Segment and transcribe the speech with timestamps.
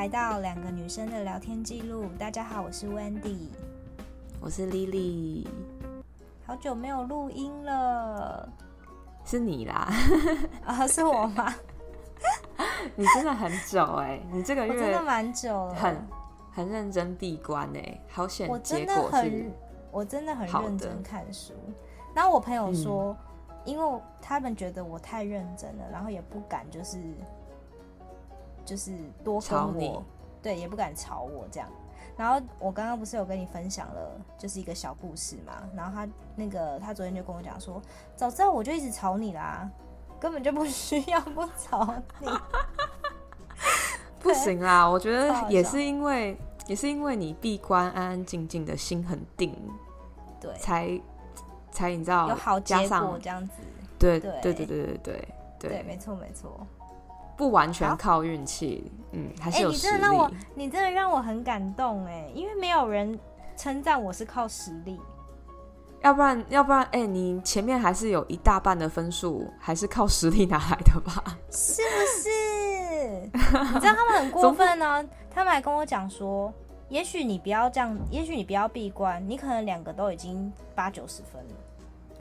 [0.00, 2.06] 来到两个女生的聊天记录。
[2.18, 3.48] 大家好，我是 Wendy，
[4.40, 5.46] 我是 Lily。
[6.46, 8.50] 好久没有录音了，
[9.26, 9.92] 是你啦？
[10.64, 11.54] 啊，是我吗？
[12.96, 16.08] 你真的很久哎、欸，你这个月真的蛮久了，很
[16.50, 18.48] 很认真闭关哎、欸，好险！
[18.48, 19.52] 我真的很，
[19.92, 21.52] 我真的很认真看书。
[22.14, 23.14] 然后我朋友说，
[23.50, 26.96] 嗯、因为他们觉得我太认真了，然后也不敢就是
[28.64, 28.92] 就是
[29.24, 30.02] 多吵我。
[30.42, 31.68] 对也不敢吵我这样。
[32.16, 36.06] 然后我刚刚不是有跟你分享了就是一个小故事嘛然后他
[36.36, 37.80] 那个他昨天就跟我讲说
[38.14, 39.66] 早知道我就一直吵你啦
[40.20, 42.28] 根本就不 需要不吵你。
[44.20, 49.56] 不行啦我觉得也是因为也是因为你闭关安安静静的心很定
[50.38, 51.00] 对才
[51.72, 53.54] 才你知道有好结果这样子
[53.98, 56.66] 对对对对对对对没错没错。
[57.40, 59.94] 不完全靠运气，嗯，还是有实力。
[59.94, 63.18] 你真的让我，你真的让我很感动哎，因为没有人
[63.56, 65.00] 称赞我是靠实力，
[66.02, 71.24] 要不然要不然哎，你前面还是有一大半的分数还是靠实力拿来的吧？
[71.50, 72.28] 是不是？
[73.32, 75.02] 你知道他们很过分呢，
[75.34, 76.52] 他们还跟我讲说。
[76.90, 81.54] 也许你不要这样，也许你不要闭关，你可能两个都已经八九十分了。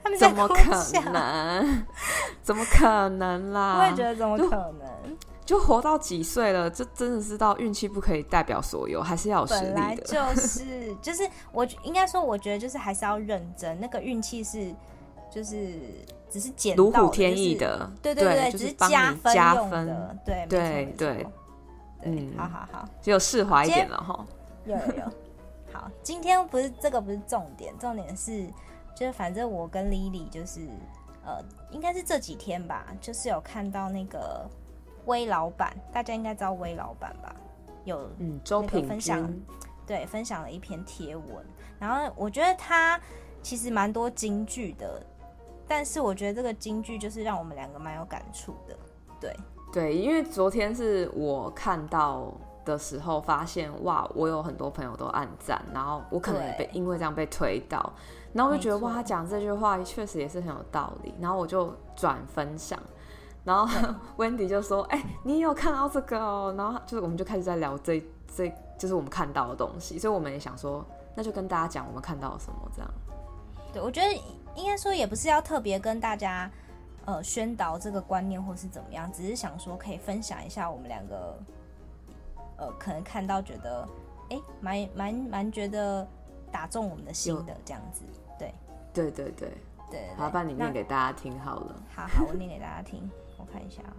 [0.04, 0.56] 他们怎么可
[1.12, 1.86] 能？
[2.42, 3.78] 怎么可能啦？
[3.80, 5.18] 我也觉得怎么可能？
[5.46, 9.74] 就，就活到几岁了，这真的是到运气不可以代表所有，还是要有实力的。
[9.74, 13.80] 本来就是，就是我应该说，我觉得就是还是要认真。
[13.80, 14.74] 那个运气是，
[15.32, 15.80] 就是
[16.30, 21.28] 只是捡到如虎添翼的，对对对，只是加分加分，对对对，
[22.04, 24.26] 嗯，好好好，只有释怀一点了哈。
[24.66, 25.04] 有有有，
[25.74, 28.46] 好，今天不是这个不是重点，重点是
[28.96, 30.68] 就是反正我跟 Lily 就是
[31.26, 34.50] 呃，应该是这几天吧，就是有看到那个
[35.06, 37.36] 威老板，大家应该知道威老板吧？
[37.86, 39.34] 有嗯，周品分享
[39.88, 41.46] 对分享了一篇贴文，
[41.80, 43.00] 然后我觉得他
[43.42, 45.02] 其实蛮多金句的，
[45.68, 48.78] 但是我觉得这个金句就是让我们两个蛮有感触的，
[49.20, 49.36] 对
[49.72, 52.34] 对，因为昨天是我看到。
[52.66, 57.92] 的时候发现哇，我有很多朋友都暗赞，然后我可能也被因为这样被推到，
[58.34, 62.80] 然后我就觉得哇，他讲这句话确实也是很有道理，然后我就转分享，
[63.44, 63.68] 然后
[64.18, 68.04] Wendy 就说：“哎、欸，你也有看到这个哦？”然后就是我们就开始在聊这
[68.36, 70.86] 这就是我们看到的东西，所以我们也想说，
[71.16, 72.92] 那就跟大家讲我们看到了什么这样。
[73.74, 74.14] 对，我觉得
[74.56, 76.50] 应该说也不是要特别跟大家
[77.06, 81.38] 呃宣导这个观念或是怎么样，只是想说可以分享一下我们两个。
[82.62, 83.88] 呃，可能看到觉得，
[84.32, 86.06] 哎、欸，蛮蛮蛮觉得
[86.52, 88.04] 打中我们的心的这样子，
[88.38, 88.54] 对，
[88.94, 89.54] 对对对。
[89.92, 91.76] 对，好，把你念给大家听好了。
[91.96, 93.98] 好好，我念给大家听， 我看一下啊，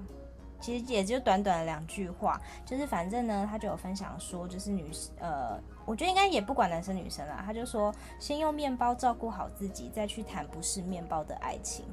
[0.61, 11.85] 其实也就短短的两句话，就是反正呢，他就有分享说，就是女生，呃，我觉得应该也不管男生女生啦，他就说，先用面包照顾好自己，再去谈不是面包的爱情。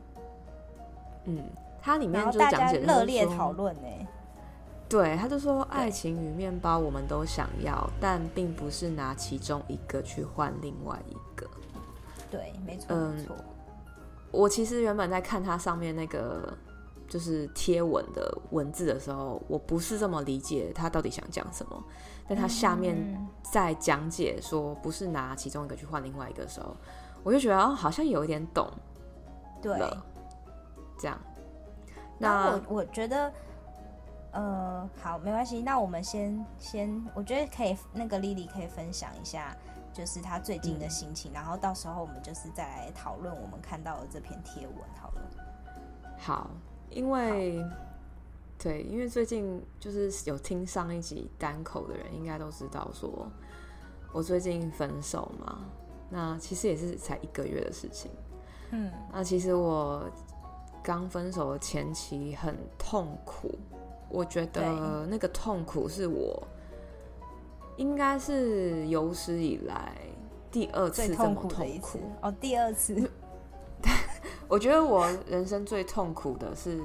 [1.23, 1.43] 嗯，
[1.81, 4.07] 它里面就大家热烈讨论呢。
[4.89, 11.45] 对，他就说，爱情与面包我们都想要，但并不是拿其中一个去换另外一个。
[12.31, 13.35] 对，没错，嗯，没错。
[14.31, 16.57] 我其实原本在看他上面那个
[17.05, 21.83] 就是贴文的文字的时候，我不是这么理解他到底想讲什么。
[22.25, 22.95] 但他下面
[23.41, 26.73] 在讲解说不是拿其中一个去换另外一个的时候，
[27.23, 28.65] 我就觉得哦，好像有一点懂。
[29.61, 29.77] 对，
[30.97, 31.19] 这样。
[32.17, 33.29] 那我我觉得。
[34.31, 35.61] 呃，好，没关系。
[35.61, 39.55] 那我们先先，我觉得可以，那个 Lily 可以分享一下，
[39.91, 45.21] 就是她最近的心情，嗯、然后到时候我们就是再来讨论我们看到的这篇贴文，好了。
[46.17, 46.49] 好，
[46.89, 47.65] 因为
[48.59, 53.27] 对，因为最近就是有听上一集单口的人，应该都知道说，
[54.11, 55.65] 我最近分手嘛。
[56.09, 58.11] 那其实也是才一个月的事情。
[58.71, 60.09] 嗯，那其实我
[60.83, 63.57] 刚分手的前期很痛苦。
[64.09, 66.47] 我觉得那个痛苦是我
[67.75, 69.95] 应该是有史以来
[70.51, 73.09] 第二次这么痛苦，痛苦哦，第二次。
[74.47, 76.81] 我觉得我人生最痛苦的是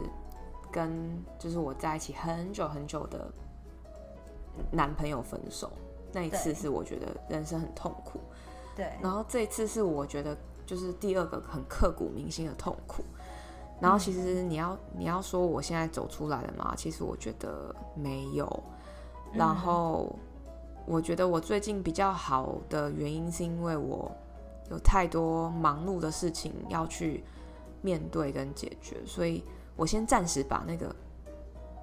[0.70, 3.32] 跟就是我在一起很久很久的
[4.70, 5.70] 男朋友分手，
[6.12, 8.20] 那一次是我觉得人生很痛苦。
[8.76, 10.36] 对，然后这一次是我觉得
[10.66, 13.02] 就是第二个很刻骨铭心的痛苦。
[13.82, 16.72] 然后其实你要你要说我现在走出来了吗？
[16.76, 18.62] 其实我觉得没有。
[19.32, 20.16] 然后
[20.86, 24.08] 我觉得我最近比较好的原因是因为我
[24.70, 27.24] 有太多忙碌的事情要去
[27.80, 29.42] 面对跟解决，所以
[29.74, 30.94] 我先暂时把那个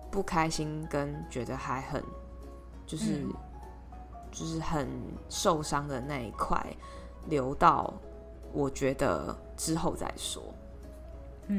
[0.09, 2.01] 不开心跟觉得还很
[2.85, 3.33] 就是、嗯、
[4.31, 4.87] 就是很
[5.27, 6.65] 受伤的那一块，
[7.27, 7.93] 留到
[8.53, 10.41] 我觉得之后再说。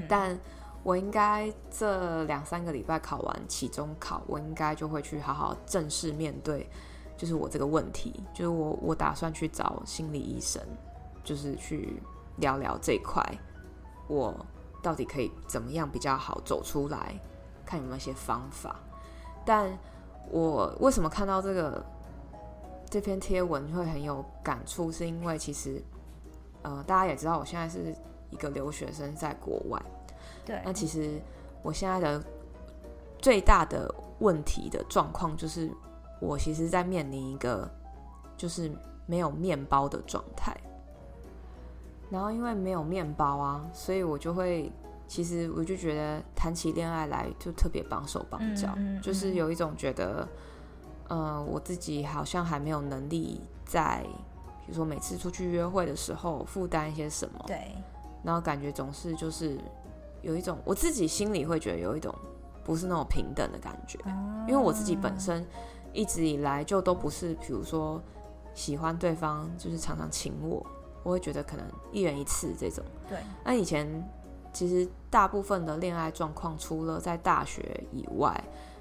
[0.09, 0.39] 但
[0.83, 6.69] 我应该这两三个礼拜考完期中考，我应该就会去好好正式面对，
[7.17, 10.63] 就是我这个问题，就是我我打算去找心理医生，
[11.23, 12.03] 就是去
[12.37, 13.23] 聊聊这一块，
[14.09, 14.35] 我
[14.83, 17.15] 到底可以怎么样比较好走出来，
[17.67, 18.77] 看有没有一些方法。
[19.45, 19.71] 但
[20.31, 21.85] 我为什么看到这个
[22.89, 25.83] 这篇贴文会很有感触，是因为其实
[26.63, 27.95] 呃大家也知道，我现在是
[28.31, 29.81] 一个留学生在国外。
[30.45, 31.21] 对，那其实
[31.63, 32.23] 我现在的
[33.19, 35.71] 最大的问题的状况，就是
[36.21, 37.71] 我其实在面临一个
[38.37, 38.71] 就是
[39.07, 40.57] 没有面包的状态。
[42.11, 44.73] 然后因为没有面包啊，所以我就会，
[45.07, 50.27] 其实我就觉得谈起恋爱来就特别绑手绑脚，嗯嗯嗯，就是有一种觉得，
[51.07, 54.05] 呃，我自己好像还没有能力在，
[54.67, 57.77] 比如说每次出去约会的时候负担一些什么，对，
[58.23, 59.59] 然后感觉总是就是。
[60.23, 62.15] 有一种我自己心里会觉得有一种
[62.63, 63.99] 不是那种平等的感觉，
[64.47, 65.43] 因为我自己本身
[65.95, 67.99] 一直以来就都不是，比如说
[68.53, 70.63] 喜欢对方就是常常请我，
[71.03, 72.85] 我会觉得可能一人一次这种。
[73.09, 73.89] 对，那以前
[74.53, 78.39] 其实大部分的恋爱状况，除了在大学以外，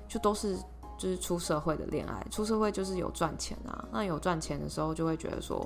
[0.10, 0.58] 就都是
[0.98, 5.66] 就是出社会的恋爱，出社会就是有赚钱啊，那有赚钱的时候就会觉得说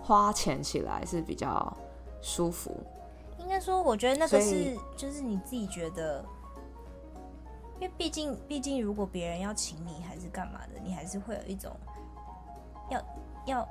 [0.00, 1.76] 花钱起来是比较
[2.22, 2.74] 舒服。
[3.42, 6.24] 应该说，我觉得那个是就是你自己觉得，
[7.74, 11.70] 因为毕竟毕竟，如果别人要请你还是干嘛的，你还是会有一种
[12.88, 13.04] 要
[13.46, 13.68] 要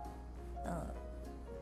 [0.65, 0.85] 呃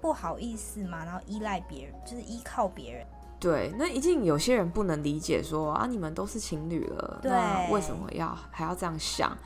[0.01, 3.06] 不好意思嘛，然后依赖别人，就是依靠别人。
[3.39, 9.38] 对，那一定有些人不能理解说啊，你们都是情侣了，那为什么要还要这样想？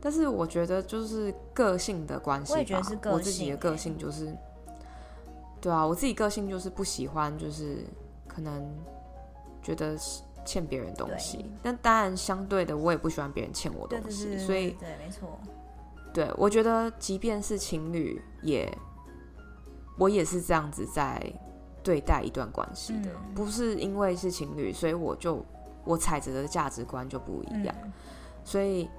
[0.00, 4.36] 但是我觉得就是个性的关系吧，我也觉得是个性，我自己的个性就是，
[5.60, 7.84] 对啊，我自己个性就是不喜欢就是。
[8.34, 8.64] 可能
[9.62, 9.96] 觉得
[10.44, 15.38] 欠别人东西，但当然相对的，我也不喜欢别人欠我东西，对对对对，所以对，没错。
[16.12, 18.70] 对，我觉得即便是情侣，也
[19.98, 21.22] 我也是这样子在
[21.82, 25.44] 对待一段关系的，嗯，不是因为是情侣，所以我就
[25.84, 27.74] 我踩着的价值观就不一样。
[27.84, 27.92] 嗯，
[28.44, 28.90] 所以，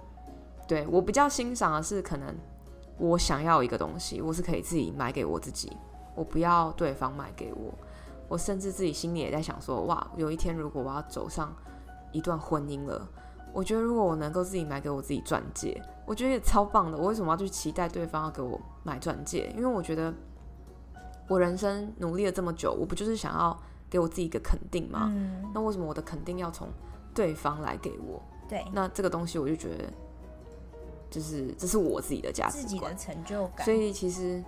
[0.67, 2.35] 对，我比较欣赏的是，可能
[2.97, 5.71] 我想要一个东西，我是可以自己买给我自己，
[6.15, 7.73] 我不要对方买给我。
[8.27, 11.53] 我甚至自己心里也在想说，哇，有一天如果我要走上
[12.11, 13.07] 一段婚姻了，
[13.53, 16.97] 我觉得如果我能够自己买给我自己钻戒，我觉得也超棒的。
[16.97, 19.53] 我为什么要去期待对方要给我买钻戒？
[19.55, 20.11] 因为我觉得
[21.27, 23.55] 我人生努力了这么久，我不就是想要
[23.89, 25.11] 给我自己一个肯定吗？
[25.11, 25.43] 嗯。
[25.53, 26.67] 那为什么我的肯定要从
[27.13, 28.19] 对方来给我？
[28.49, 28.65] 对。
[28.71, 29.83] 那这个东西我就觉得，
[31.11, 33.63] 就是这是我自己的价值观，自己的成就感。
[33.63, 34.43] 所以其实，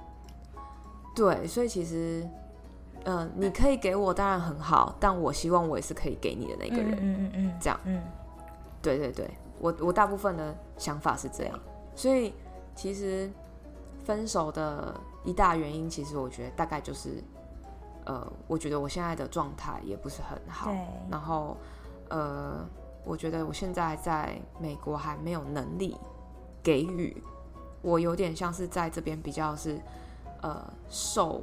[1.15, 2.27] 对，所以其实。
[3.05, 6.91] 嗯、呃，你可以给我当然很好，但我希望我也是可以给你的那个人。
[6.93, 7.79] 嗯嗯嗯，这样。
[7.85, 8.01] 嗯，
[8.81, 9.29] 对对对，
[9.59, 11.59] 我我大部分的想法是这样。
[11.95, 12.33] 所以
[12.75, 13.31] 其实
[14.03, 17.23] 分手的一大原因，其实我觉得大概就是，
[18.05, 20.71] 呃，我觉得我现在的状态也不是很好。
[20.71, 20.79] 对。
[21.11, 21.55] 然后，
[22.09, 22.67] 呃，
[23.03, 25.95] 我觉得我现在在美国还没有能力
[26.63, 27.21] 给予，
[27.83, 29.79] 我有点像是在这边比较是，
[30.41, 31.41] 呃，受。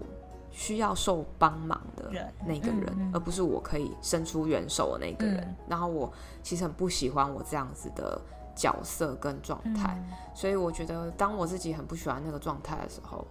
[0.52, 2.10] 需要受帮忙的
[2.44, 5.40] 那个人，嗯嗯，而不是我可以伸出援手的那个人。
[5.40, 8.20] 嗯、然后我其实很不喜欢我这样子的
[8.54, 13.26] 角色跟状态，嗯，所以我觉得当我自己很不喜欢那个状态的时候，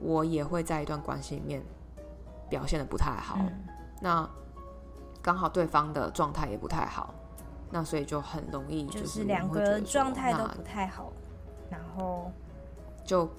[0.00, 1.62] 我也会在一段关系里面
[2.50, 3.36] 表现的不太好。
[3.38, 3.64] 嗯、
[4.00, 4.28] 那
[5.22, 7.14] 刚好对方的状态也不太好，
[7.70, 11.12] 那所以就很容易就是两个人状态都不太好，
[11.70, 12.32] 然后
[13.04, 13.30] 就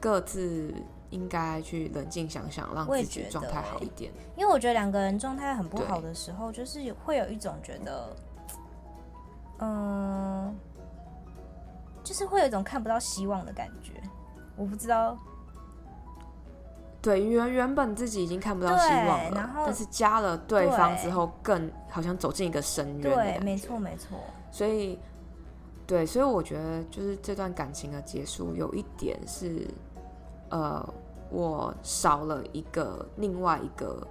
[0.00, 0.74] 各自。
[1.10, 4.12] 应该去冷静想想，让自己状态好一点。
[4.36, 8.16] 因为我觉得两个人状态很不好的时候，就是会有一种觉得，
[9.60, 10.54] 嗯，
[12.02, 13.92] 就是会有一种看不到希望的感觉。
[14.56, 15.16] 我不知道，
[17.00, 23.02] 对，原原本自己已经看不到希望了，然后但是加了对方之后，更好像走进一个深渊。
[23.02, 24.18] 对，没错，没错。
[24.50, 24.98] 所以，
[25.86, 29.68] 对，所以我觉得就是这段感情的结束，有一点是。
[30.50, 30.94] 呃，
[31.30, 34.06] 我少了一个另外一个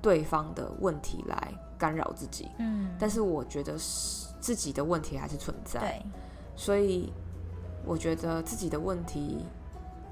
[0.00, 6.02] 对方的问题来干扰自己，嗯，但是我觉得是自己的问题还是存在，对，
[6.56, 7.12] 所以
[7.84, 9.44] 我觉得自己的问题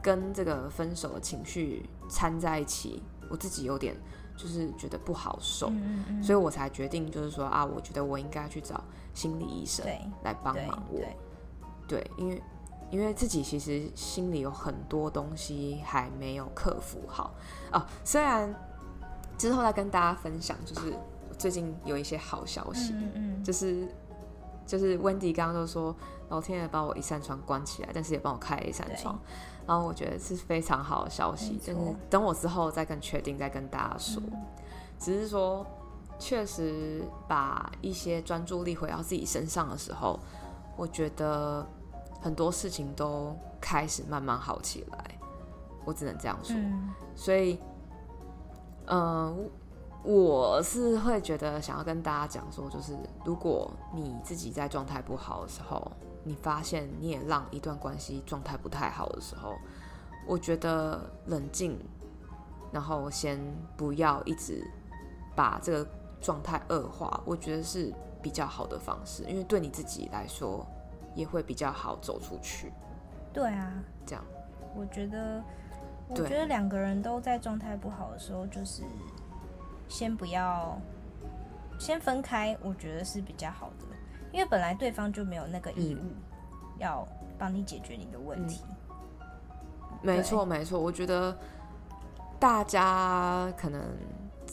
[0.03, 3.97] 跟这个分手的情绪掺在一起，我自己有点
[4.37, 8.83] 就是觉得不好受，嗯嗯，所以我才决定就是说啊，我觉得我应该去找
[9.15, 9.87] 心理医生
[10.23, 11.17] 来帮忙我，对，
[11.89, 12.43] 对，对，因为。
[12.93, 17.35] 因为自己其实心里有很多东西还没有克服好
[17.73, 17.85] 哦。
[18.05, 18.55] 虽然
[19.37, 20.95] 之后再跟大家分享，就是
[21.37, 23.89] 最近有一些好消息，嗯嗯，就是
[24.65, 25.97] 就是 Wendy 刚刚都说，
[26.29, 29.19] 老天爷把我一扇窗关起来，但是也帮我开了一扇窗，
[29.67, 34.39] 然后我觉得是非常好的消息，就是等我之后再更确定再跟大家说，嗯、
[35.01, 35.67] 只是说。
[36.19, 40.21] 确实，把一些专注力回到自己身上的时候，
[40.77, 41.67] 我觉得
[42.23, 45.19] 很多事情都开始慢慢好起来。
[45.85, 46.55] 我只能这样说。
[46.57, 47.59] 嗯、所以，
[48.87, 49.37] 嗯、呃，
[50.05, 55.91] 我是会觉得想要跟大家讲说，就是如果你自己在状态不好的时候，
[56.23, 59.57] 你发现你也让一段关系状态不太好的时候，
[60.27, 61.79] 我觉得冷静，
[62.71, 63.39] 然后先
[63.77, 64.67] 不要一直
[65.35, 65.87] 把这个。
[66.23, 70.65] 状态恶化，我觉得是比较好的方式，因为对你自己来说
[71.15, 72.73] 也会比较好走出去。
[73.33, 73.73] 对啊，
[74.07, 74.25] 这样，
[74.75, 75.43] 我觉得，
[76.09, 78.83] 我觉得两个人都在状态不好的时候，就是
[79.89, 80.79] 先不要，
[81.79, 83.87] 先分开，我觉得是比较好的，
[84.33, 86.13] 因为本来对方就没有那个义务
[86.79, 87.07] 要
[87.39, 88.63] 帮你解决你的问题。
[89.21, 91.37] 嗯，没错，没错，我觉得
[92.39, 93.81] 大家可能。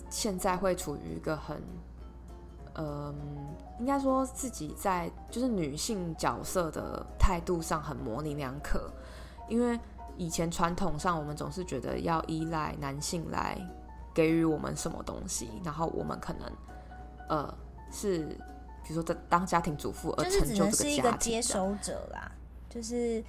[0.09, 1.61] 现在会处于一个很，
[2.79, 3.15] 嗯、呃，
[3.79, 8.89] 应该说自己在就是女性角色的态度上很模棱两可，
[9.49, 9.77] 因为
[10.17, 13.57] 以前传统上我们总是觉得要依赖男性来
[14.13, 16.51] 给予我们什么东西，然后我们可能
[17.27, 17.53] 呃
[17.91, 18.25] 是
[18.83, 22.31] 比如说在当家庭主妇而成就这个家庭，就是只能是一个接收者啦，
[22.69, 23.23] 就是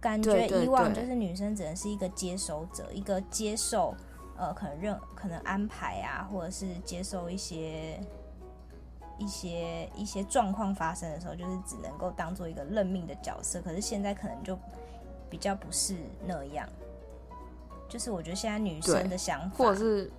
[0.00, 3.94] 感觉以往就是女生只能是一个接收者，一个接受。
[4.38, 7.98] 呃，可能任可能安排啊，或者是接受一些
[9.18, 13.60] 一些一些状况发生的时候，就是只能够当做一个认命的角色。
[13.62, 14.58] 可是现在可能就
[15.28, 15.96] 比较不是
[16.26, 16.68] 那样，
[17.88, 20.10] 就是我觉得现在女生的想法，或者是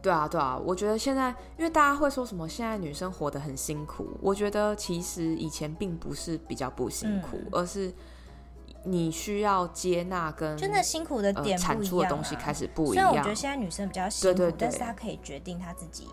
[0.00, 7.92] 对啊对啊，我觉得现在因为大家会说什么现在女生活得很辛苦，我觉得其实以前并不是比较不辛苦，嗯、而是。
[8.84, 12.96] 你需要接纳跟真的辛苦的点产出的东西开始不一样。
[12.96, 16.08] 虽然我觉得现在女生比较辛苦，对对对，但是她可以决定她自己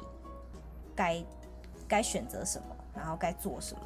[1.00, 1.24] 该
[1.88, 3.82] 该选择什么，然后该做什么。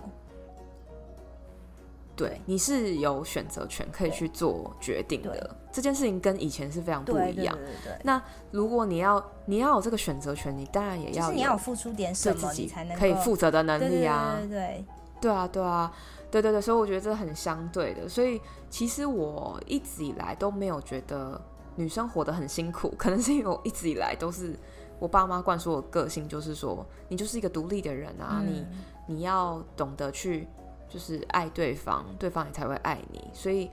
[2.15, 5.55] 对，你是有选择权，可以去做决定的。
[5.71, 7.55] 这件事情跟以前是非常不一样。
[7.55, 8.01] 对对对对。
[8.03, 14.35] 那如果你要你要有这个选择权，你当然也要，就是你要付出点什么，你才能可以负责的能力啊。
[14.39, 14.85] 对对对，对，
[15.21, 15.93] 对啊对啊。
[16.31, 21.39] 对对对，所以我觉得这很相对的，所以其实我一直以来都没有觉得
[21.75, 24.57] 女生活得很辛苦，可能是因为我一直以来都是
[25.03, 30.47] 我爸妈灌输我的个性，就是说你就是一个独立的人啊，嗯、你你要懂得去
[30.87, 33.21] 就是爱对方，对方也才会爱你。
[33.33, 33.69] 所以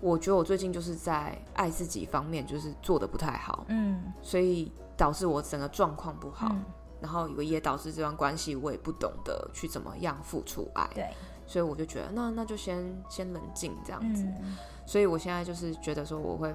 [0.00, 6.64] 我觉得我最近就是在爱自己方面就是做的不太好，嗯，所以导致我整个状况不好，嗯、
[7.00, 11.08] 然后也导致这段关系我也不懂得去怎么样付出爱，对。
[11.46, 14.24] 所以我就觉得，那那就先先冷静这样子。
[14.24, 16.52] 嗯、所以我现在就是觉得说，我会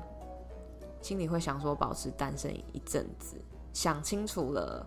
[1.02, 3.38] 心里会想说，保持单身一阵子，
[3.78, 4.84] 想清楚了，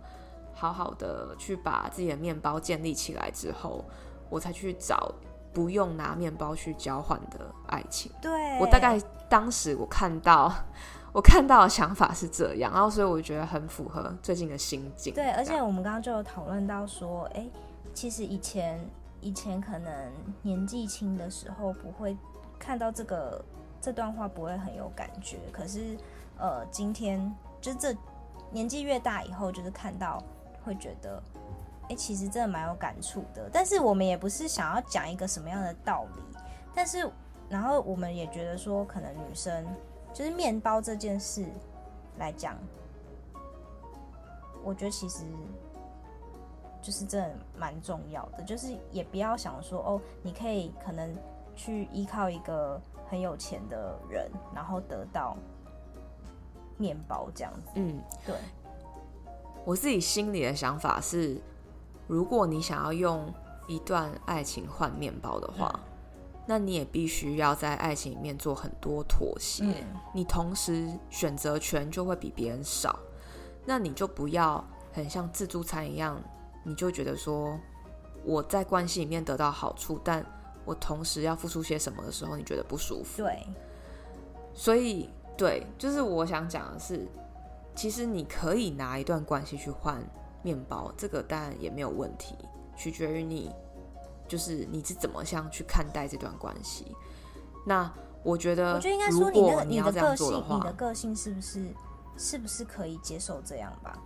[0.53, 3.85] 好好的去把自己的面包建立起来之后，
[4.29, 5.15] 我才去找
[5.53, 8.11] 不用拿面包去交换的爱情。
[8.21, 10.53] 对，我大概当时我看到
[11.15, 15.15] 我看到的想法是这样，然后所以我觉得很符合最近的心境。
[15.15, 17.51] 对，而且我们刚刚就有讨论到说，哎、欸，
[17.95, 18.81] 其实以前。
[19.23, 22.17] 以前可能年纪轻的时候不会
[22.59, 23.45] 看到这个
[23.79, 25.95] 这段话不会很有感觉，可是
[26.39, 27.31] 呃今天
[27.61, 27.95] 就这
[28.51, 30.23] 年纪越大以后，就是看到
[30.65, 31.23] 会觉得，
[31.89, 33.49] 哎、其实真的蛮有感触的。
[33.53, 36.23] 但是我们也不是想要讲一个什么样的道理，
[36.75, 37.11] 但是
[37.49, 39.67] 然后我们也觉得说，可能女生
[40.13, 41.47] 就是面包这件事
[42.19, 42.57] 来讲，
[44.63, 45.25] 我觉得其实。
[46.83, 51.15] 就是真的蛮重要的，就是也不要想说哦，你可以可能
[51.55, 55.37] 去依靠一个很有钱的人，然后得到
[56.81, 57.69] 面包这样子。
[57.75, 58.35] 嗯，对。
[59.65, 61.39] 我自己心里的想法是，
[62.09, 63.33] 如果你想要用
[63.69, 65.81] 一段爱情换面包的话，嗯，
[66.47, 69.75] 那你也必须要在爱情里面做很多妥协，嗯，
[70.15, 72.99] 你同时选择权就会比别人少，
[73.67, 76.21] 那你就不要很像自助餐一样。
[76.63, 77.59] 你就觉得说，
[78.25, 80.25] 我在关系里面得到好处，但
[80.65, 83.23] 我同时要付出些什么的时候，你觉得不舒服。
[83.23, 83.47] 对，
[84.53, 85.09] 所以
[85.41, 87.09] 对，就是我想讲的是，
[87.75, 89.99] 其实你可以拿一段关系去换
[90.43, 92.37] 面包，这个当然也没有问题，
[92.77, 93.51] 取决于你
[94.29, 96.95] 就是你是怎么想去看待这段关系。
[97.67, 97.91] 那
[98.23, 101.75] 我觉得，我觉得应该说你的你你的个性，你的个性是不是
[102.19, 103.99] 是不是可以接受这样吧？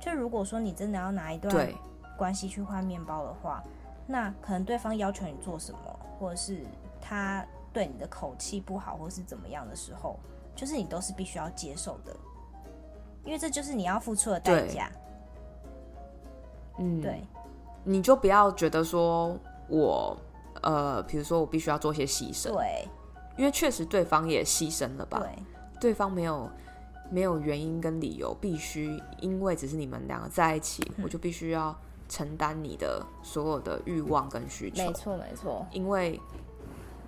[0.00, 1.72] 就如果说你真的要拿一段
[2.18, 3.62] 关系去换面包的话，
[4.08, 5.78] 那可能对方要求你做什么，
[6.18, 6.64] 或者是
[7.00, 10.18] 他对你的口气不好，或是怎么样的时候，
[10.60, 12.14] 就是你都是必须要接受的，
[13.24, 14.92] 因为这就是你要付出的代价。
[16.78, 17.26] 嗯，对，
[17.82, 19.34] 你就不要觉得说
[19.68, 20.14] 我
[20.60, 22.86] 呃，比如说我必须要做些牺牲，对，
[23.38, 25.18] 因为确实对方也牺牲了吧？
[25.20, 25.42] 对，
[25.80, 26.50] 对方没有
[27.10, 31.74] 没有原因跟理由，必须因为只是你们两个在一起，嗯、我就必须要
[32.06, 34.84] 承担你的所有的欲望跟需求。
[34.84, 35.66] 没错，没错。
[35.72, 36.20] 因为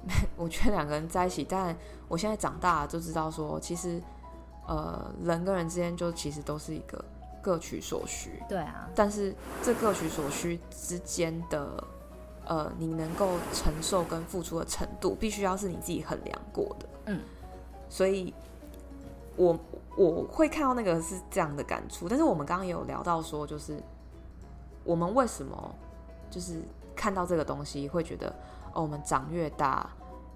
[0.36, 1.76] 我觉得两个人在一起，但
[2.08, 4.02] 我现在长大了就知道说，其实
[4.66, 7.04] 呃，人跟人之间就其实都是一个。
[7.44, 11.84] 各取所需，对啊，但是这各取所需之间的，
[12.46, 16.86] 呃，你能够承受跟付出的程度，必须要是你自己衡量过的。
[17.06, 17.20] 嗯，
[17.88, 18.32] 所以
[19.34, 19.58] 我
[19.96, 23.82] 我会看到那个是这样的感触，但是我们刚刚也有聊到说，就是
[24.84, 25.74] 我们为什么
[26.30, 26.62] 就是
[26.94, 28.32] 看到这个东西会觉得，
[28.74, 29.90] 哦，我们长越大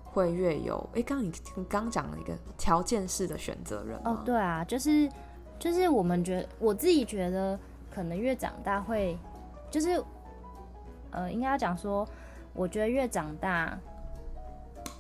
[0.05, 5.11] 会越有，哎，刚刚你你刚讲了一个条件式的选择人哦，对啊，就是。
[5.59, 7.59] 就是我们觉得，我自己觉得，
[7.91, 9.19] 可能越长大会，
[9.71, 10.05] 就是，
[11.11, 12.07] 呃，应该要讲说，
[12.53, 13.79] 我觉得越长大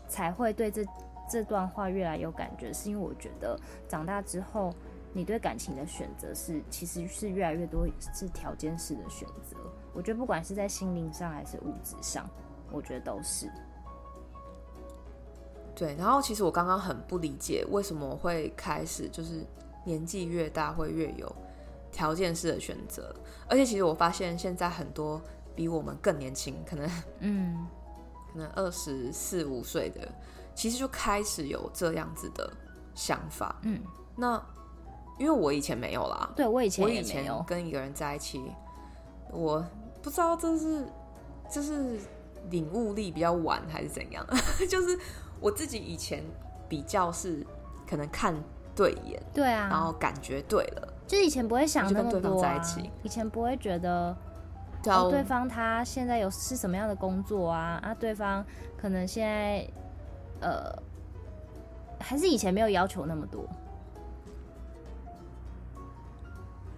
[0.08, 0.82] 才会对这
[1.28, 3.54] 这段话越来有感觉，是因为我觉得
[3.86, 4.72] 长大之后，
[5.12, 9.58] 你对感情的选择是其实是越来越多是条件式的选择。
[9.92, 12.26] 我觉得不管是在心灵上还是物质上，
[12.70, 13.50] 我觉得都是。
[15.74, 19.44] 对，然后其实我刚刚很不理解为什么我会开始就是。
[19.86, 21.32] 年纪越大，会越有
[21.92, 23.14] 条件式的选择。
[23.48, 25.22] 而且，其实我发现现在很多
[25.54, 27.64] 比我们更年轻，可能嗯，
[28.32, 30.00] 可能二十四五岁的，
[30.56, 32.52] 其实就开始有这样子的
[32.96, 33.54] 想法。
[33.62, 33.80] 嗯，
[34.16, 34.44] 那
[35.20, 38.42] 因为我以前没有啦，对，我以前我以前跟一个人在一起，
[39.30, 39.64] 我
[40.02, 40.84] 不知道这是
[41.48, 41.96] 这是
[42.50, 44.26] 领悟力比较晚还是怎样，
[44.68, 44.98] 就是
[45.40, 46.22] 我自己以前
[46.68, 47.46] 比较是
[47.88, 48.34] 可能看。
[48.76, 54.14] 对眼，对啊，然后感觉对了，就是以前不会想那么多啊，就跟对方在一起，以前不会觉得，
[55.10, 57.80] 对方他现在有是什么样的工作啊？
[57.82, 58.44] 啊，对方
[58.76, 59.66] 可能现在，
[60.46, 60.70] 呃，
[61.98, 63.48] 还是以前没有要求那么多。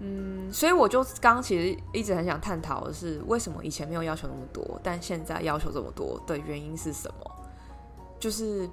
[0.01, 7.31] 嗯，所以我就刚刚其实一直很想探讨的是，为什么以前没有要求那么多，但现在要求这么多的原因是什么？
[8.19, 8.69] 就是。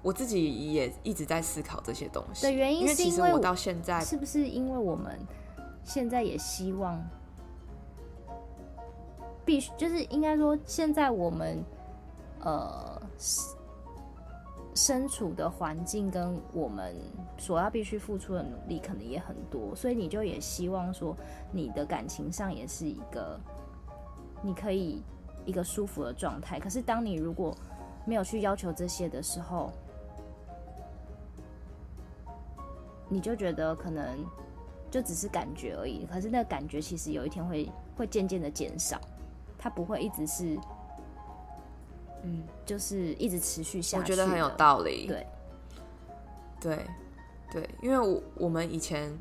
[0.00, 5.18] 我自己也一直在思考这些东西的原因，是因为其实我到现在是不是因为我们
[5.82, 7.04] 现在也希望
[9.44, 11.62] 必须，就是应该说，现在我们
[12.40, 13.02] 呃
[14.78, 16.94] 身处的环境跟我们
[17.36, 21.16] 所要必须付出的努力可能也很多，所以你就也希望说
[21.50, 23.36] 你的感情上也是一个
[24.40, 25.02] 你可以
[25.44, 26.60] 一个舒服的状态。
[26.60, 27.52] 可是当你如果
[28.04, 29.72] 没有去要求这些的时候，
[33.08, 34.24] 你就觉得可能
[34.92, 39.00] 就只是感觉而已，可是那感觉其实有一天会会渐渐的减少，
[39.58, 40.56] 它不会一直是，
[42.22, 44.02] 嗯，就是一直持续下去。
[44.02, 45.06] 我觉得很有道理。
[45.06, 45.26] 对，
[46.60, 46.86] 对，
[47.50, 49.12] 对，因为我我们以前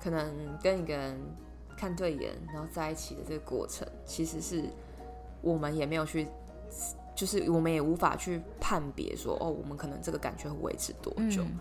[0.00, 1.18] 可能跟一个人
[1.76, 4.64] 看对眼，然后在一起的这个过程，其实是
[5.40, 6.26] 我们也没有去，
[7.14, 11.42] 就是我们也无法去判别说，哦，我们可能这个感觉会维持多久。
[11.42, 11.58] 嗯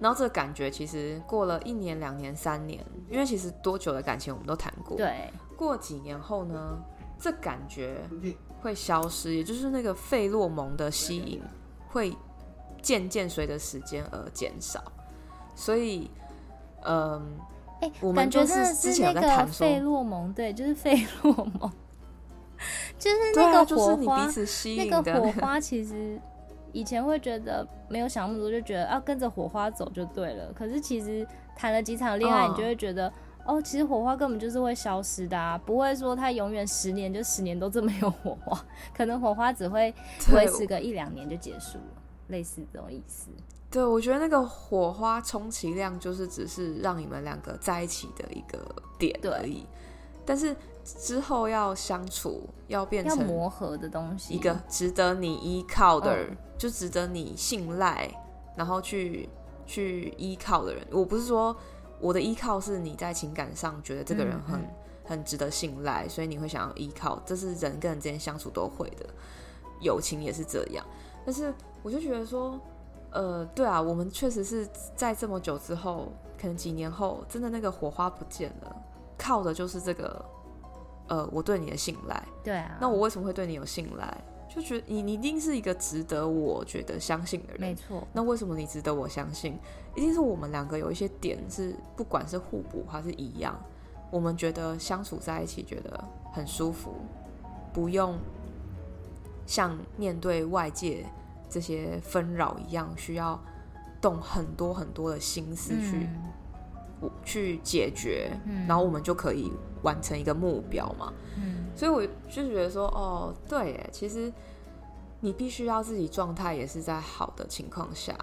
[0.00, 4.96] 然后这个感觉其实过了一年、两年、三年，因为其实多久的感情我们都谈过。
[4.96, 6.82] 对，过几年后呢，
[7.18, 8.00] 这感觉
[8.60, 11.40] 会消失，也就是那个费洛蒙的吸引
[11.88, 12.16] 会
[12.80, 14.82] 渐渐随着时间而减少。
[15.54, 16.10] 所以，
[16.84, 17.38] 嗯，
[17.80, 21.72] 哎，我们就是之前有在谈说费洛蒙，对，就是费洛蒙，
[22.98, 24.26] 就是那个火花，
[24.76, 26.20] 那个火花其实。
[26.72, 30.52] 以前会觉得没有想那么多，就觉得、啊、跟着火花走就对了。
[30.52, 33.12] 可是其实谈了几场恋爱，你就会觉得
[33.44, 38.64] 哦，哦，其实火花根本就是会消失的啊，不会说它永远十年就十年都这么有火花，
[38.96, 39.94] 可能火花只会
[40.34, 43.30] 维持个一两年就结束了，类似这种意思。
[43.70, 48.58] 对，我觉得那个火花充其量就是只是让你们两个在一起的一个
[48.98, 49.66] 点而已，
[50.24, 50.56] 但是。
[50.82, 58.10] 之后要相处，要变成磨合的东西，一个值得你依靠的人，就值得你信赖，
[58.56, 59.28] 然后去
[59.66, 60.84] 去依靠的人。
[60.90, 61.54] 我不是说
[62.00, 64.60] 我的依靠是你在情感上觉得这个人很
[65.04, 69.06] 很值得信赖，所以你会想要依靠，这是人跟人之间相处都会的，
[69.80, 70.84] 友情也是这样。
[71.24, 72.58] 但是我就觉得说，
[73.10, 78.76] 呃，对啊，我们确实是在这么久之后，可能几年后，真的那个火花不见了，
[79.18, 80.24] 靠的就是这个，
[81.08, 82.22] 呃，我对你的信赖。
[82.42, 82.78] 对啊。
[82.80, 84.24] 那我为什么会对你有信赖？
[84.52, 87.60] 就觉得你你一定是一个值得我觉得相信的人。
[87.60, 88.06] 没错。
[88.12, 89.56] 那为什么你值得我相信？
[89.94, 93.58] 一定是我们两个有一些点是，不管是互补还是一样。
[94.10, 96.94] 我们觉得相处在一起觉得很舒服，
[97.72, 98.18] 不用
[99.46, 101.06] 像面对外界
[101.48, 103.40] 这些纷扰一样，需要
[104.00, 106.08] 动很多很多的心思去、
[107.02, 111.12] 嗯、去解决、嗯，然后我们就可以完成一个目标嘛。
[111.36, 114.32] 嗯，所以我就觉得说，哦，对耶，其实
[115.20, 118.14] 你必须要自己状态也是在好的情况下，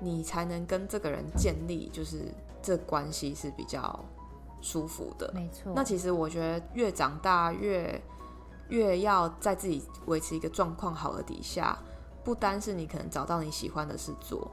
[0.00, 4.04] 你才能跟这个人建立，就是这关系是比较。
[4.66, 5.74] 舒服的，没错。
[5.76, 8.00] 那其实我觉得越长大越
[8.70, 11.78] 越要在自己维持一个状况好的底下，
[12.24, 14.50] 不单是你可能找到你喜欢的事做，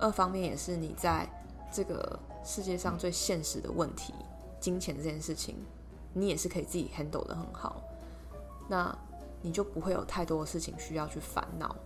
[0.00, 1.30] 二方面也是你在
[1.70, 4.12] 这个世界上最现实的问题，
[4.58, 5.54] 金钱这件事情，
[6.18, 7.82] 你也是可以自己 handle 得很好。
[8.68, 8.96] 那
[9.42, 11.76] 你就不会有太多的事情需要去烦恼。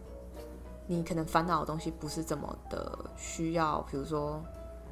[0.86, 4.42] 你可能烦恼的东西不是这么的需要，比如说。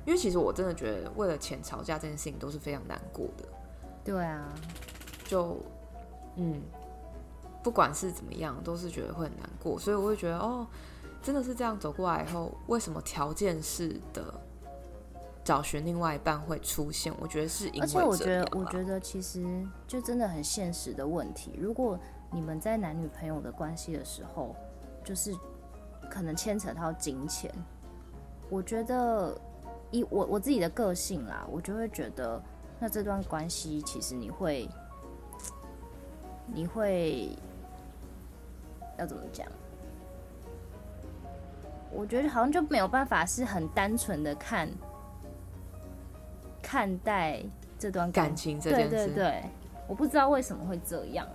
[0.06, 3.44] 因为其实我真的觉得，为了钱吵架这件事情都是非常难过的。
[4.02, 4.48] 对啊，
[5.26, 5.58] 就
[6.36, 6.62] 嗯，
[7.62, 9.78] 不管是怎么样，都是觉得会很难过。
[9.78, 10.66] 所以我会觉得，哦，
[11.20, 14.32] 真的是这样走过来以后，为什么条件式的
[15.48, 17.10] 找寻另外一半会出现？
[17.18, 21.58] 我觉得是因为，而且我觉得，我觉得其实就真的很现实的问题。
[21.58, 21.98] 如果
[22.30, 24.54] 你们在男女朋友的关系的时候，
[25.02, 25.34] 就是
[26.10, 27.50] 可能牵扯到金钱，
[28.50, 29.34] 我觉得。
[29.90, 32.38] 以我我自己的个性啦，我就会觉得，
[32.78, 34.68] 那这段关系其实你会，
[36.46, 37.34] 你会
[38.98, 39.46] 要怎么讲？
[41.90, 44.68] 我觉得好像就没有办法是很单纯的看
[46.68, 47.42] 看待
[47.78, 48.90] 这段感情这件事。
[48.90, 49.44] 对对对，
[49.86, 51.26] 我不知道为什么会这样。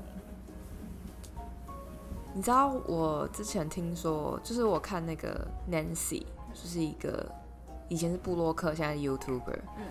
[2.35, 7.27] 你知道我之前听说，就是我看那个 Nancy，就是一个。
[7.89, 9.59] 以前是布洛克，现在是 YouTuber。
[9.77, 9.83] 嗯，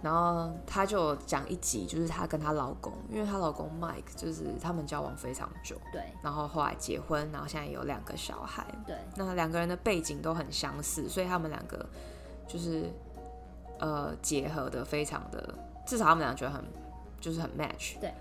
[0.00, 11.84] 然后她就讲一集，就是她跟她老公，因为她老公 Mike 就是他们交往非常久，对，然后后来结婚，然后现在有两个小孩，对，那两个人的背景都很相似，所以他们两个
[12.46, 12.84] 就是
[13.80, 15.52] 呃结合的非常的，
[15.84, 16.62] 至少他们俩觉得很
[17.20, 18.14] 就是很 match，对。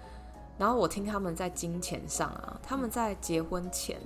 [0.58, 4.00] 然后我听他们在金钱上啊，他们在结婚前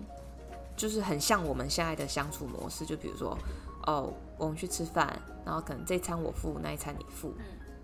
[0.75, 3.37] 就是很像我们现在的相处模式，就比如说。
[3.85, 5.13] 哦，我们去吃饭，
[5.43, 7.43] 然后可能这餐我付，那一餐你付，嗯，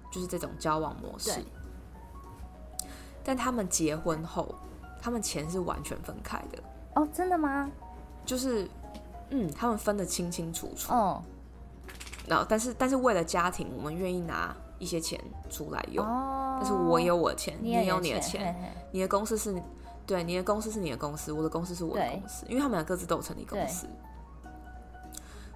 [0.10, 1.44] 就是这种交往模式。
[3.22, 4.56] 但他们结婚后，
[5.02, 6.64] 他们钱是完全分开的。
[6.96, 7.70] 哦，真的吗？
[8.26, 8.66] 就是，
[9.32, 10.94] 嗯，他们分得清清楚楚。
[10.94, 11.22] 哦。
[11.22, 11.39] 然
[12.28, 16.06] 后，但是，但是为了家庭，我们愿意拿一些钱出来用。
[16.06, 16.58] 哦。
[16.60, 18.54] 但是我有我的钱，你也有你的钱。
[18.54, 19.62] 嘿嘿，你的公司是，
[20.06, 23.88] 对，你的公司是你的公司，我的公司是我的公司，因为他们俩各自都有成立公司。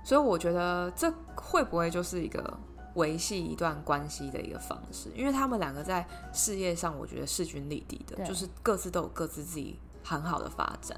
[0.04, 2.58] 所以我觉得这会不会就是一个
[2.95, 5.10] 维系一段关系的一个方式？
[5.15, 10.97] 因为他们两个在事业上，我觉得势均力敌的，就是各自都有各自自己很好的发展。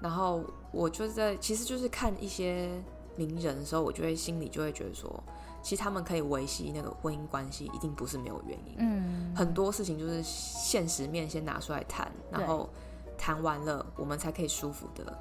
[0.00, 2.70] 然后我就在其实就是看一些
[3.16, 5.22] 名人的时候，我就会心里就会觉得说，
[5.62, 8.76] 其实他们可以维系那个婚姻关系，一定不是没有原因。
[8.78, 12.68] 嗯，很多事情就是现实面先拿出来谈，然后
[13.18, 15.18] 谈完了，我们才可以舒服的。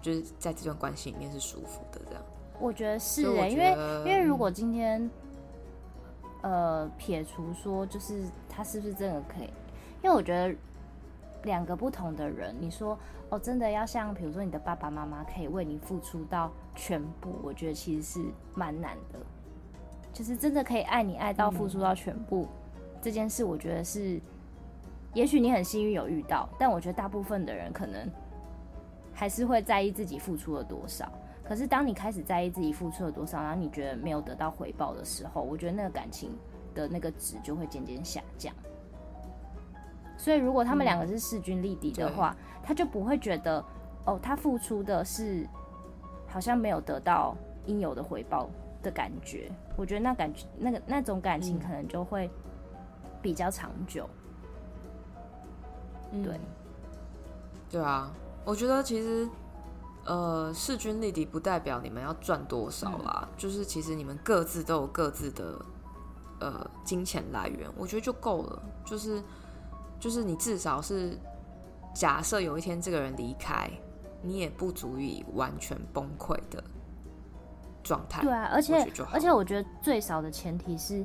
[0.00, 2.22] 就是在这段关系里面是舒服的，这样。
[2.60, 3.70] 我觉得是哎、欸，因为
[4.00, 5.10] 因为如果今天，
[6.42, 9.48] 呃，撇除说，就是他是不是真的可以？
[10.02, 10.54] 因为我觉得
[11.44, 12.98] 两个不同的人，你说
[13.30, 19.18] 哦，真的要像比如说你的爸爸妈妈可以为你付出到全部，我觉得其实是蛮难的。
[20.12, 22.48] 就是真的可以爱你爱到付出到全部、
[23.00, 24.20] 这件事，我觉得是，
[25.12, 28.10] 也许你很幸运有遇到，但我觉得大部分的人可能。
[29.16, 31.08] 还是会在意自己付出了多少，
[31.44, 36.36] 可是当你开始在意自己付出了多少，然后你觉得没有得到回报的时候，我觉得那个感情
[36.74, 38.52] 的那个值就会渐渐下降。
[40.24, 43.62] 所以如果他们两个是势均力敌的话，嗯，他就不会觉得
[44.06, 45.46] 哦，他付出的是
[46.26, 48.48] 好像没有得到应有的回报
[48.82, 49.52] 的感觉。
[49.76, 52.30] 我觉得那感觉那个那种感情可能就会
[53.20, 54.08] 比较长久。
[56.10, 56.40] 对，嗯，
[57.70, 58.10] 对啊。
[58.46, 59.28] 我觉得其实，
[60.06, 65.60] 呃，势均力敌不代表你们要赚多少啦，嗯，就是其实你们各自都有各自的，
[66.40, 68.62] 呃金钱来源，我觉得就够了。
[68.86, 69.22] 就是
[69.98, 71.18] 就是你至少是
[71.94, 73.70] 假设有一天这个人离开，
[74.22, 76.62] 你也不足以完全崩溃的
[77.82, 78.22] 状态。
[78.22, 81.04] 对啊，而且而且我觉得最少的前提是，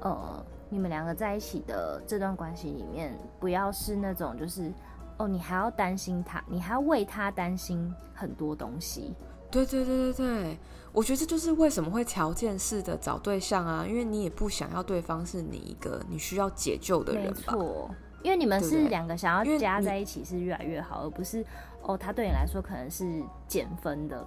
[0.00, 4.72] 呃，你们两个在一起的这段关系里面，不要是那种就是
[5.18, 9.14] 哦，你还要担心他，你还要为他担心很多东西。
[9.50, 10.58] 对对对对对，
[10.92, 17.52] 我觉得这就是为什么会条件式的找对象啊，因为你也不想要对方是你一个你需要解救的人吧？
[17.52, 17.90] 没错，
[18.22, 21.44] 因为你们是两个想要加在一起是越来越好，而不是
[21.82, 24.26] 哦，他对你来说可能是减分的，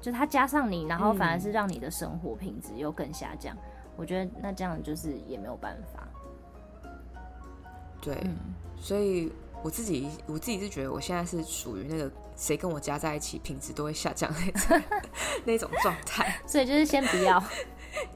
[0.00, 3.54] 就他加上你，然后反而是让你的生活品质又更下降。
[3.56, 3.60] 嗯、
[3.96, 6.06] 我觉得那这样就是也没有办法。
[8.00, 8.36] 对，嗯、
[8.76, 9.32] 所以。
[9.62, 14.82] 我自己我自己是觉得我现在是属于那个谁跟我加在一起品质都会下降那种
[15.46, 17.42] 那种状态，所以就是先不要，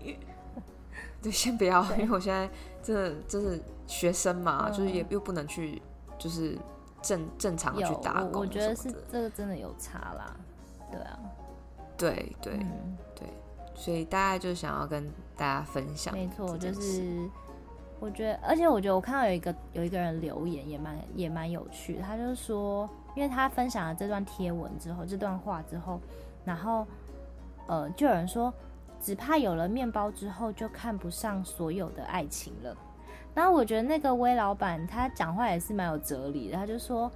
[1.22, 2.46] 对，先不要，因为我现在
[2.83, 5.83] 真的就是学生嘛，嗯、就是也又不能去
[6.16, 6.57] 就是
[7.03, 10.37] 正正常的去打工，我觉得是这个真的有差啦，
[10.92, 11.18] 对啊，
[11.96, 13.27] 对对、嗯、对，
[13.74, 15.05] 所以大家就想要跟
[15.37, 17.29] 大家分享，没错，就是。
[18.01, 26.01] 我觉得，而且我觉得我看到有一个有一个人留言也蛮也蛮有趣，他就是说，因为他分享了这段贴文之后，这段话之后，
[26.44, 26.87] 然后
[27.66, 28.55] 呃，就有人说，
[29.01, 32.77] 只怕有了面包之后就看不上所有的爱情了。
[33.38, 37.09] 然后我觉得那个威老板他讲话也是蛮有哲理的，他就说，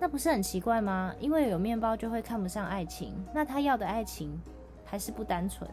[0.00, 1.14] 那不是很奇怪吗？
[1.20, 4.40] 因为有面包就会看不上爱情，那他要的爱情
[4.86, 5.68] 还是不单纯。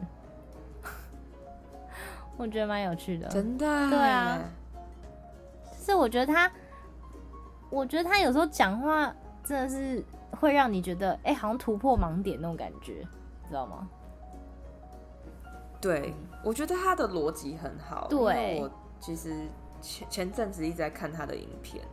[2.36, 4.40] 我觉得蛮有趣的，真的，对啊。
[5.80, 6.52] 是我觉得他，
[7.70, 9.10] 我觉得他有时候讲话
[9.42, 10.04] 真的是
[10.38, 13.08] 会让你觉得，哎、欸，好像突破盲点那种感觉，
[13.48, 13.88] 知道吗？
[15.80, 16.14] 对，
[16.44, 18.06] 我觉得他的逻辑很好。
[18.10, 19.48] 对，我其实
[19.84, 21.84] 前前阵子一直在看他的影片，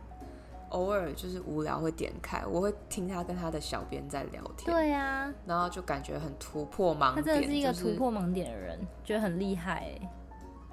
[0.69, 4.73] 偶尔就是无聊会点开，我会听他跟他的小编在聊天。
[4.73, 9.91] 对呀、啊，然后就感觉很突破盲点，他真的是一个突破盲点的人，就是、觉得很厉害。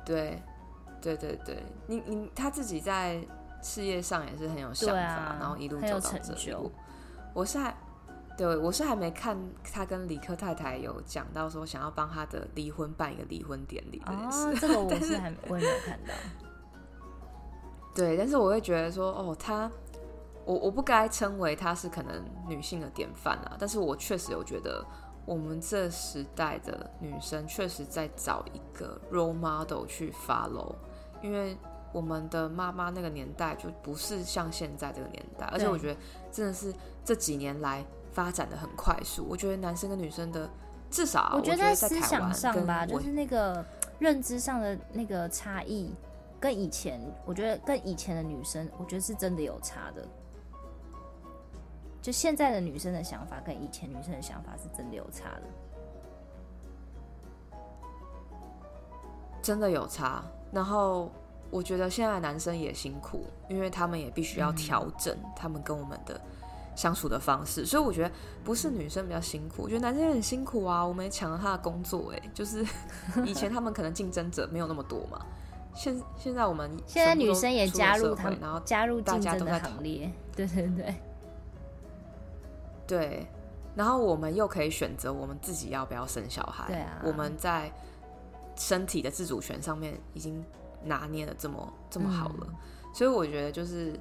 [0.04, 0.40] 对。
[1.00, 3.24] 对对对，你你他自己在
[3.62, 6.70] 事业上也是很有想法，啊、然后一路走到这里。
[7.32, 7.72] 我是还
[8.36, 9.38] 对我是还没看
[9.72, 16.12] 他跟李科太太有讲到说想要帮他的离婚办一个离婚典礼这件事，哦，这个我是 还是我也没有看到。
[17.98, 19.70] 对，但是我会觉得说，哦，她
[20.44, 24.84] 我我不该称为她是可能女性的典范啊，但是我确实有觉得。
[25.26, 30.74] 我们这时代的女生确实在找一个 role model 去 follow，
[31.20, 31.54] 因为
[31.92, 36.00] 我们的妈妈那个年代就不是像现在这个年代，而且我觉得
[36.32, 36.72] 真的是
[37.04, 39.26] 这几年来发展的很快速。
[39.28, 40.48] 我觉得男生跟女生的
[40.90, 43.62] 至少，我觉得在思想上吧，就是那个
[43.98, 45.94] 认知上的那个差异，
[46.40, 50.06] 跟以前，我觉得跟以前的女生，我觉得是真的有差的。
[52.00, 55.42] 就现在的女生的想法跟以前女生的想法是真的有差的，
[59.42, 60.24] 真的有差。
[60.52, 61.10] 然后
[61.50, 66.18] 我觉得现在的男生也辛苦，因为他们也必须要调整他们跟我们的
[66.76, 67.66] 相处的方式。
[67.66, 68.10] 所以我觉得
[68.44, 70.86] 不是女生比较辛苦，我觉得男生也很辛苦啊。
[70.86, 72.64] 我们也抢了他的工作，哎，就是
[73.26, 75.26] 以前他们可能竞争者没有那么多嘛。
[75.78, 80.10] 现现在我们现在女生也加入他们，然后加入竞争的行列。
[80.34, 80.94] 对对对。
[82.84, 83.26] 对，
[83.76, 86.66] 然后我们又可以选择我们自己要不要生小孩。
[86.66, 87.70] 对啊，我们在
[88.56, 90.44] 身体的自主权上面已经
[90.82, 92.54] 拿捏的这么这么好了，嗯、
[92.92, 93.92] 所以我觉得就是，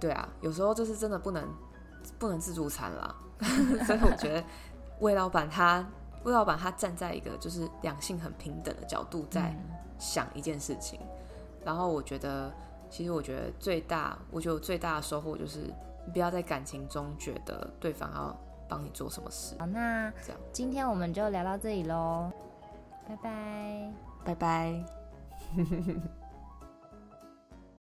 [0.00, 1.46] 对啊，有时候就是真的不能
[2.18, 3.14] 不能自助餐啦。
[3.86, 4.42] 所以我觉得
[5.00, 5.86] 魏老板他
[6.24, 9.54] 魏老板他站在一个就是两性很平等的角度在
[9.98, 11.08] 想一件事情，嗯、
[11.64, 12.52] 然后我觉得
[12.90, 15.72] 其实我觉得最大，我觉得我最大的收获就是。
[16.12, 18.32] 不要在感情中觉得对方要
[18.68, 19.56] 帮你做什么事。
[19.58, 22.30] 好，那这样，今天我们就聊到这里喽，
[23.08, 23.92] 拜拜，
[24.24, 24.84] 拜拜。